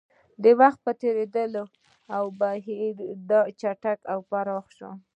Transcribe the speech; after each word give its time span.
د 0.43 0.45
وخت 0.59 0.79
په 0.85 0.91
تېرېدو 1.01 1.43
دا 2.09 2.19
بهیر 2.39 2.95
چټک 3.59 3.99
او 4.13 4.19
پراخ 4.29 4.65
شوی. 4.77 4.93